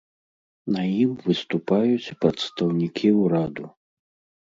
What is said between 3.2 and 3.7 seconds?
ўраду.